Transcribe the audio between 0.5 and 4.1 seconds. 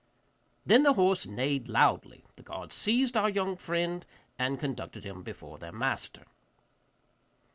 Then the horse neighed loudly; the guards seized our young friend